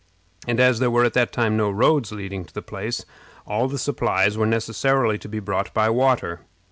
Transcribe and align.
And 0.47 0.59
as 0.59 0.79
there 0.79 0.89
were 0.89 1.03
at 1.03 1.13
that 1.13 1.31
time 1.31 1.55
no 1.55 1.69
roads 1.69 2.11
leading 2.11 2.43
to 2.45 2.53
the 2.55 2.63
place, 2.63 3.05
all 3.45 3.67
the 3.67 3.77
supplies 3.77 4.35
were 4.35 4.47
necessarily 4.47 5.19
to 5.19 5.29
be 5.29 5.39
brought 5.39 5.75
by 5.75 5.91
water. 5.91 6.41